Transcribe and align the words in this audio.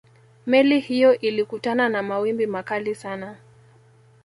meli 0.45 0.79
hiyo 0.79 1.19
ilikutana 1.19 1.89
na 1.89 2.03
mawimbi 2.03 2.47
makali 2.47 2.95
sana 2.95 3.37